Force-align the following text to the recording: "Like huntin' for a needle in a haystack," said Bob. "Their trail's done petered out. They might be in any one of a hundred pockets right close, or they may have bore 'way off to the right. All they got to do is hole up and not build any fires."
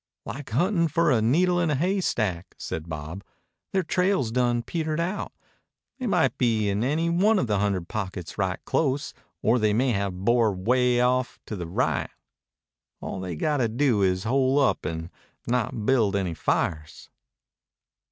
"Like 0.25 0.49
huntin' 0.49 0.87
for 0.87 1.11
a 1.11 1.21
needle 1.21 1.59
in 1.59 1.69
a 1.69 1.75
haystack," 1.75 2.55
said 2.57 2.89
Bob. 2.89 3.23
"Their 3.71 3.83
trail's 3.83 4.31
done 4.31 4.63
petered 4.63 4.99
out. 4.99 5.31
They 5.99 6.07
might 6.07 6.35
be 6.39 6.69
in 6.69 6.83
any 6.83 7.07
one 7.07 7.37
of 7.37 7.47
a 7.51 7.59
hundred 7.59 7.87
pockets 7.87 8.35
right 8.35 8.57
close, 8.65 9.13
or 9.43 9.59
they 9.59 9.73
may 9.73 9.91
have 9.91 10.25
bore 10.25 10.53
'way 10.53 11.01
off 11.01 11.37
to 11.45 11.55
the 11.55 11.67
right. 11.67 12.09
All 12.99 13.19
they 13.19 13.35
got 13.35 13.57
to 13.57 13.69
do 13.69 14.01
is 14.01 14.23
hole 14.23 14.57
up 14.57 14.85
and 14.87 15.11
not 15.45 15.85
build 15.85 16.15
any 16.15 16.33
fires." 16.33 17.11